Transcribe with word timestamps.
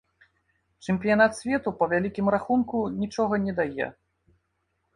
Чэмпіянат 0.89 1.31
свету, 1.41 1.75
па 1.83 1.89
вялікім 1.93 2.33
рахунку, 2.37 2.83
нічога 3.05 3.43
не 3.47 3.57
дае. 3.63 3.87